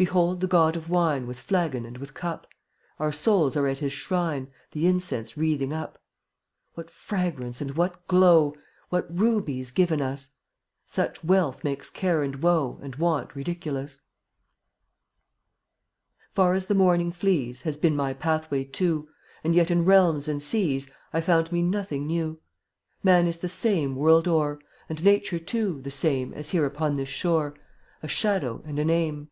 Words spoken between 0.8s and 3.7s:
Wine dDwt&t With flagon and with cup! „Our souls are